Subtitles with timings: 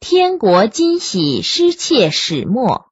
[0.00, 2.86] 天国金玺失窃始末。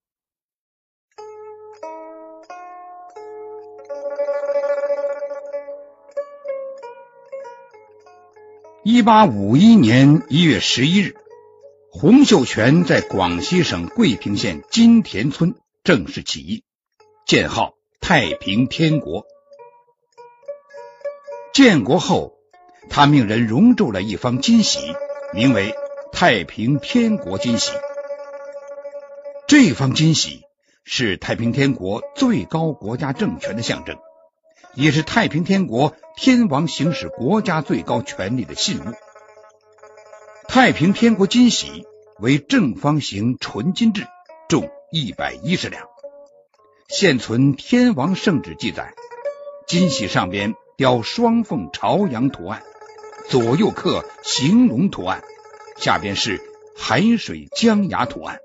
[8.85, 11.17] 一八五一年一月十一日，
[11.91, 16.63] 洪秀全在广西省桂平县金田村正式起义，
[17.27, 17.73] 建号
[18.03, 19.25] 太平天国。
[21.55, 22.35] 建国后，
[22.91, 24.95] 他命人熔铸了一方金玺，
[25.33, 25.75] 名为
[26.13, 27.73] “太平天国金玺”。
[29.47, 30.43] 这方金玺
[30.85, 33.97] 是太平天国最高国家政权的象征，
[34.75, 38.93] 也是太平天国天王行使国家最高权力的信物。
[40.49, 41.87] 太平天国金玺
[42.19, 44.07] 为正方形纯金制，
[44.49, 45.87] 重一百一十两。
[46.89, 48.95] 现存天王圣旨记载，
[49.67, 50.55] 金玺上边。
[50.79, 52.63] 雕双凤朝阳图案，
[53.29, 55.25] 左右刻行龙图案，
[55.79, 56.41] 下边是
[56.77, 58.41] 海水江崖图案，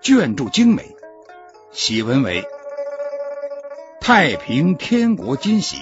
[0.00, 0.96] 卷注精美。
[1.72, 2.42] 喜文为：
[4.00, 5.76] 太平天国金玺，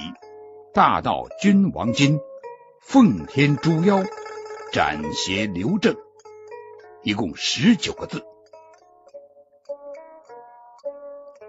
[0.74, 2.18] 大道君王金，
[2.82, 4.02] 奉天诛妖，
[4.72, 5.96] 斩邪留正，
[7.04, 8.24] 一共十九个字。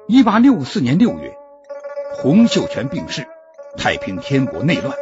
[0.07, 1.35] 一八六四年六月，
[2.13, 3.27] 洪秀全病逝。
[3.77, 4.95] 太平天国内乱，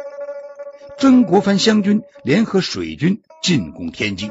[0.98, 4.30] 曾国藩湘军联合水军进攻天津。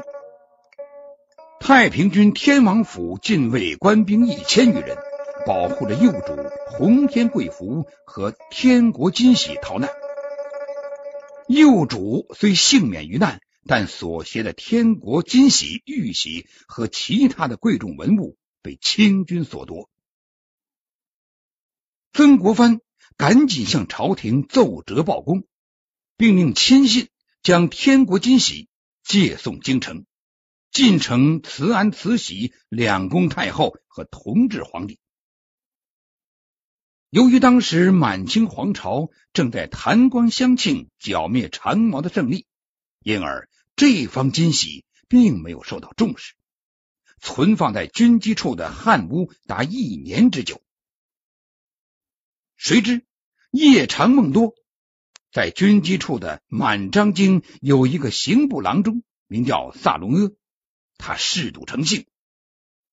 [1.60, 4.96] 太平军天王府禁卫官兵一千余人，
[5.46, 9.90] 保护着幼主洪天贵福和天国金玺逃难。
[11.48, 19.88] 幼主虽幸免于难，但所携的天国金玺、玉玺和其他的贵重文物被清军所夺。
[22.12, 22.80] 曾国藩。
[23.16, 25.42] 赶紧向朝廷奏折报功，
[26.16, 27.08] 并令亲信
[27.42, 28.67] 将天国金玺
[29.08, 30.04] 借送京城，
[30.70, 34.98] 进城慈安、慈禧两宫太后和同治皇帝。
[37.08, 42.46] 由于当时满清皇朝正在弹冠相庆、剿灭长毛的胜利，
[43.02, 46.34] 因而这方金玺并没有受到重视，
[47.18, 50.60] 存放在军机处的汉屋达一年之久。
[52.56, 53.06] 谁知？
[53.50, 54.54] 夜长梦多，
[55.32, 60.32] 在军机处的满章京有一个刑部郎中，名叫萨隆阿。
[60.96, 62.08] 他嗜赌成性，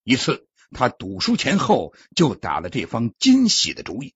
[0.04, 4.14] 一次他赌输钱后，就打了这方金玺的主意。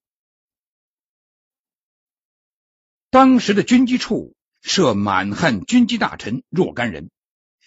[3.09, 7.09] 当时的军机处设满汉军机大臣若干人，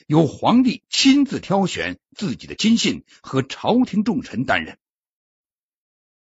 [0.07, 4.79] 由皇帝亲自挑选自己的亲信和朝廷重臣担任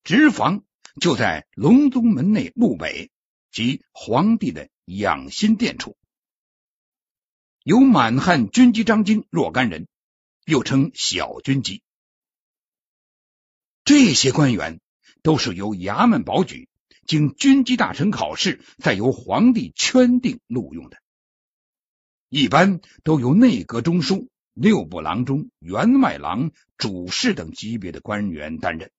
[0.03, 0.65] 执房。
[1.01, 3.11] 就在隆宗门内路北
[3.51, 5.97] 及皇帝的养心殿处，
[7.65, 9.89] 有满汉军机张京若干人，
[10.45, 11.83] 又称小军机。
[13.85, 14.81] 这些官员
[15.23, 16.69] 都是由衙门保举，
[17.07, 20.99] 经军机大臣考试，再由皇帝圈定录用的。
[22.29, 28.93] 一般都由内阁中书、六部郎中、员外郎、主事等级别的官员担任。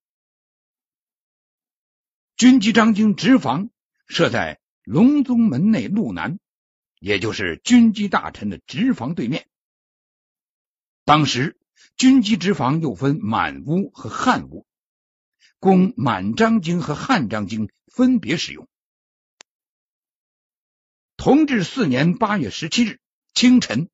[2.36, 3.70] 军机张京直房
[4.08, 6.40] 设在隆宗门内路南，
[6.98, 9.46] 也就是军机大臣的直房对面。
[11.04, 11.58] 当时
[11.96, 14.66] 军机直房又分满屋和汉屋，
[15.58, 18.68] 供满章京和汉章京分别使用。
[21.16, 23.00] 同治四年八月十七日
[23.34, 23.88] 清晨，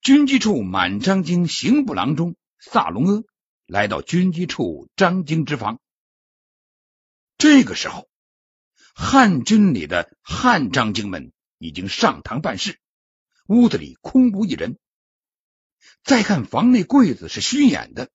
[0.00, 3.24] 军机处满章京刑部郎中萨隆阿
[3.66, 5.78] 来到军机处张京之房。
[7.36, 8.08] 这个时候，
[8.94, 12.80] 汉军里的汉章京们已经上堂办事，
[13.46, 14.78] 屋子里空无一人。
[16.02, 18.10] 再看房内柜子是虚掩的，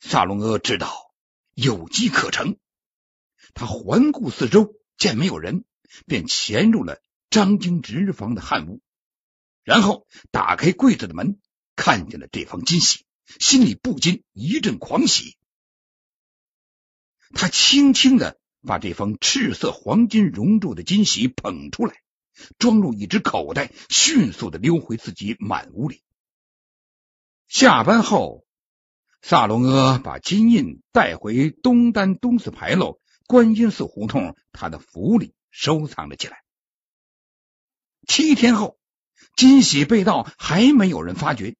[0.00, 1.12] 萨隆阿知道
[1.54, 2.56] 有机可乘，
[3.54, 5.64] 他环顾四周，见没有人，
[6.06, 8.80] 便潜入了张京直房的汉屋，
[9.64, 11.40] 然后打开柜子的门，
[11.76, 13.04] 看见了这方金玺，
[13.40, 15.36] 心里不禁一阵狂喜。
[17.34, 22.00] 他轻轻的把这方赤色黄金熔铸的金玺捧出来，
[22.58, 26.02] 装入一只口袋，迅速的溜回自己满屋里。
[27.48, 28.44] 下班后，
[29.22, 36.42] 萨隆阿把金印带回东单东四牌楼观音寺胡同他的府里收藏了起来。
[38.06, 38.78] 七天后，
[39.36, 41.56] 金喜被盗还没有人发觉，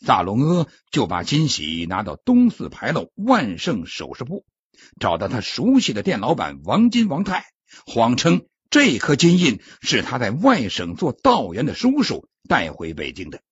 [0.00, 4.44] 萨隆阿就把金喜拿到东四牌楼万盛首饰铺。
[5.00, 7.46] 找到他熟悉的店老板王金王泰，
[7.86, 13.42] 谎称这颗金印是他在外省做道员的叔叔带回北京的，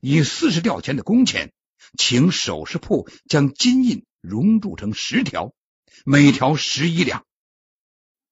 [0.00, 1.52] 以四十吊钱的工钱，
[1.98, 5.52] 请首饰铺将金印熔铸成十条，
[6.04, 7.24] 每条十一两。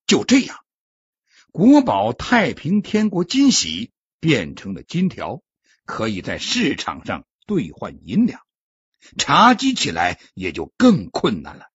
[0.06, 0.58] 就这样，
[1.50, 3.90] 国宝太平天国金玺
[4.20, 5.42] 变成了金条，
[5.84, 8.40] 可以在市场上兑换银两，
[9.16, 11.66] 查缉起来也就更困难了。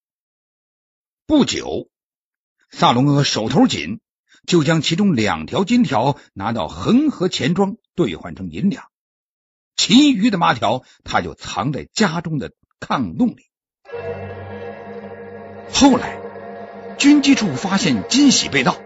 [1.25, 1.89] 不久，
[2.69, 3.99] 萨隆阿手头紧，
[4.45, 8.85] 就将其中两条金条拿到恒河钱庄兑换成银两，
[9.75, 13.45] 其余的八条他就藏在家中的炕洞里。
[15.71, 16.19] 后来，
[16.97, 18.77] 军机处发现金玺被盗，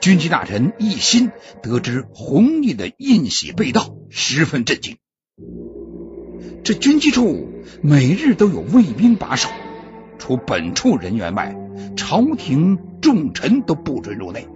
[0.00, 1.30] 军机大臣奕欣
[1.62, 4.98] 得知弘毅的印玺被盗，十分震惊。
[6.64, 7.52] 这军机处
[7.82, 9.48] 每日都有卫兵把守，
[10.18, 11.54] 除本处人员外。
[11.96, 14.46] 朝廷重臣都不准入内，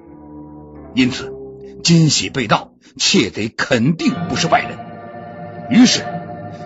[0.95, 1.33] 因此
[1.83, 4.79] 金喜被盗，窃贼肯定不是外人。
[5.71, 6.05] 于是，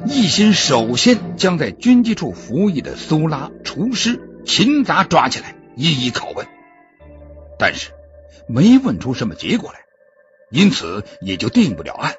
[0.06, 6.46] 一心首先将在军机处服役的苏拉、厨师、勤杂抓起来，一一拷问。
[7.58, 7.90] 但是
[8.48, 9.80] 没问出什么结果来，
[10.50, 12.14] 因此也就定不了案。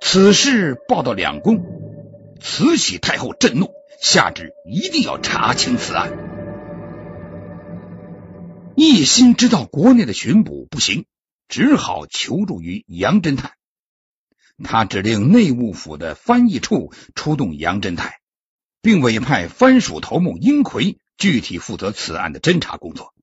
[0.00, 1.64] 此事报到两宫，
[2.40, 3.70] 慈禧太后震怒。
[4.00, 6.10] 下旨一定要查清此案。
[8.86, 11.06] 一心知道国内的巡捕不行，
[11.48, 13.54] 只好求助于杨侦探。
[14.62, 18.12] 他指令内务府的翻译处出动杨侦探，
[18.82, 23.14] 并委派藩属头目英奎具体负责此案的侦查工作。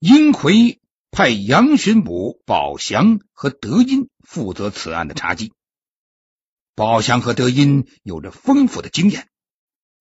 [0.00, 5.50] 英奎派杨巡捕宝祥和德音负责此案的查缉。
[6.74, 9.30] 宝祥和德音有着丰富的经验，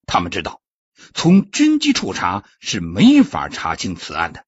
[0.06, 0.61] 他们知道
[1.13, 4.45] 从军机处查是没法查清此案的，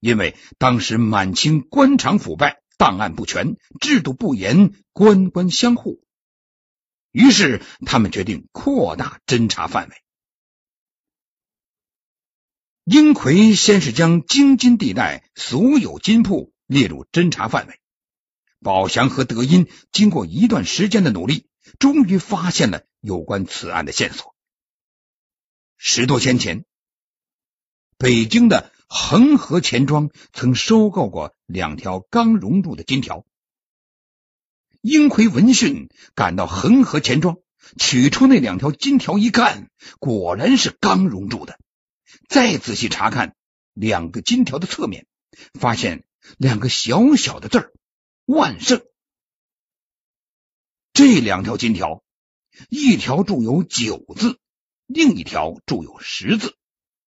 [0.00, 6.02] 因为当时满清官场腐败，档案不全，制度不严，官官相护。
[7.10, 9.96] 于是他们决定扩大侦查范围。
[12.84, 17.80] 英奎先是将京津地带所有金铺列入侦查范围，
[18.60, 21.46] 宝祥和德音经过一段时间的努力。
[21.78, 24.31] 终于发现了有关此案的线索。
[25.84, 26.64] 十多天前，
[27.98, 33.26] 北京的恒河钱庄曾收购过两条刚熔铸的金条。
[34.80, 37.38] 英奎闻讯赶到恒河钱庄，
[37.80, 41.58] 取出那两条金条一看，果然是刚熔铸的。
[42.28, 43.34] 再仔细查看
[43.72, 45.08] 两个金条的侧面，
[45.52, 46.04] 发现
[46.38, 47.72] 两个小小的字儿
[48.24, 48.84] “万盛”。
[50.94, 52.04] 这两条金条，
[52.68, 54.38] 一条铸有九字，
[54.92, 56.56] 另一条铸有十字，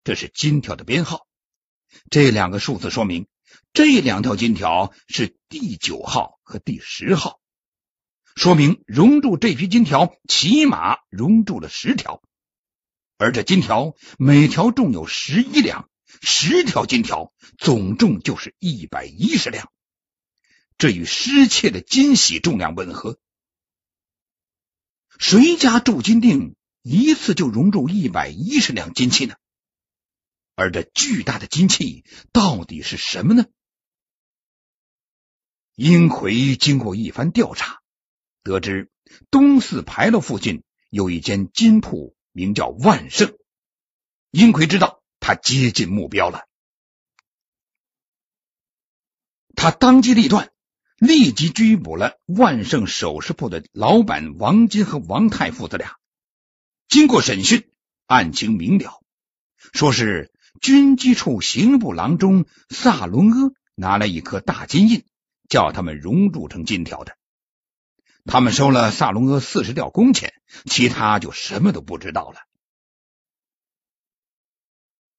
[0.03, 1.27] 这是金条的编号。
[2.11, 3.27] 这两个数字说明，
[3.73, 7.39] 这两条金条是第九号和第十号，
[8.35, 12.21] 说明熔铸这批金条起码熔铸了十条，
[13.17, 15.89] 而这金条每条重有十一两，
[16.21, 19.71] 十条金条总重就是一百一十两，
[20.77, 23.17] 这与失窃的金玺重量吻合。
[25.19, 29.35] 谁家铸金锭一次就熔铸一百一十两金器呢？
[30.55, 33.45] 而这巨大的金器到底是什么呢？
[35.75, 37.81] 英奎经过一番调查，
[38.43, 38.91] 得知
[39.31, 43.35] 东四牌楼附近有一间金铺，名叫万盛。
[44.29, 46.47] 英奎知道他接近目标了，
[49.55, 50.51] 他当机立断。
[50.97, 55.97] 立即拘捕了万盛首饰铺的老板王金和王太父子俩。
[56.93, 57.67] 经过审讯，
[58.05, 59.01] 案情明了，
[59.73, 60.31] 说是
[60.61, 65.03] 军机处刑部郎中萨隆阿拿了一颗大金印，
[65.49, 67.17] 叫他们熔铸成金条的。
[68.25, 70.35] 他们收了萨隆阿四十吊工钱，
[70.65, 72.41] 其他就什么都不知道了。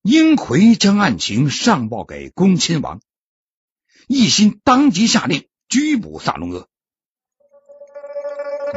[0.01, 3.01] 英奎将案情上报给恭亲王，
[4.07, 5.49] 一心当即下令。
[5.69, 6.69] 拘捕萨隆阿，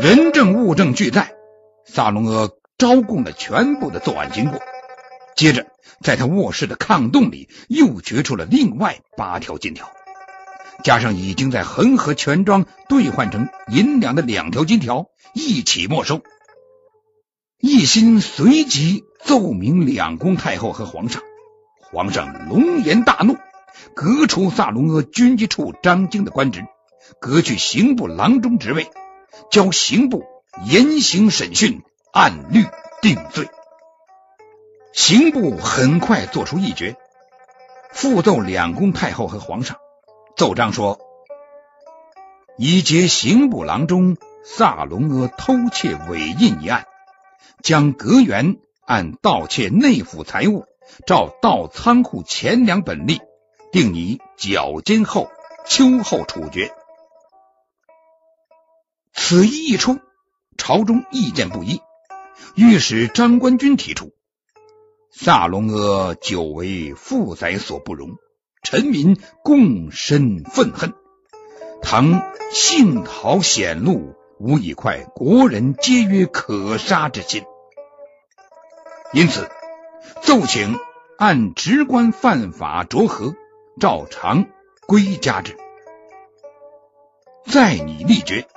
[0.02, 1.36] 人证物证俱在，
[1.86, 4.60] 萨隆阿招供了全部的作案经过。
[5.36, 5.68] 接着，
[6.02, 9.92] 在他卧室的炕洞里又掘出了另外八条金条，
[10.84, 16.22] 加上已经在恒河全庄兑换成银两的两条金条，一起没收。
[17.60, 21.24] 一心随即奏明两宫太后和皇上，
[21.92, 23.36] 皇上龙颜大怒，
[23.96, 26.64] 革除萨隆阿军机处张京的官职。
[27.20, 28.92] 革去刑部郎中职位，
[29.50, 30.26] 交刑部
[30.66, 31.82] 严刑审讯，
[32.20, 32.66] 按律
[33.00, 33.48] 定罪。
[34.92, 36.96] 刑部很快做出一决，
[37.92, 39.78] 复奏两宫太后和皇上，
[40.36, 41.00] 奏章说
[42.58, 46.88] ：“已结刑部郎中萨隆阿偷窃伪印一案，
[47.62, 48.58] 将阁员
[48.88, 50.66] 按盗窃内府财物，
[51.06, 53.22] 照盗仓库钱粮本例，
[53.72, 55.30] 定以绞监后
[55.68, 56.74] 秋后处决。”
[59.14, 60.00] 此意一出，
[60.58, 61.80] 朝中意见不一，
[62.58, 64.14] 御史张官军提出，
[65.12, 68.18] 萨隆阿久为父宰所不容，
[68.64, 70.92] 臣民共深愤恨。
[71.84, 77.44] 唐幸逃险路，无以快国人皆曰可杀之心。
[79.14, 79.48] 因此，
[80.24, 80.80] 奏请
[81.20, 83.36] 按直观犯法酌和，
[83.80, 84.48] 照常
[84.88, 85.56] 归家之。
[87.46, 88.48] 在你立决。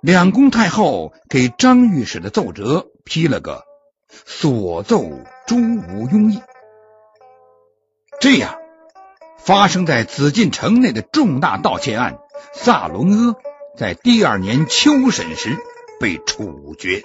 [0.00, 3.64] 两宫太后给张御史的奏折批了个
[4.26, 5.02] “所奏
[5.46, 6.40] 诸无庸意”。
[8.20, 8.54] 这样，
[9.38, 12.18] 发生在紫禁城内的重大盗窃案——
[12.54, 13.36] 萨隆阿，
[13.76, 15.58] 在第二年秋审时
[15.98, 17.02] 被处决。